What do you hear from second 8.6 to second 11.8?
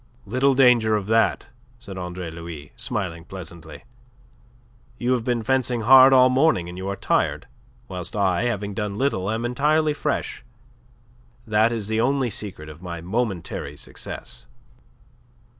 done little, am entirely fresh. That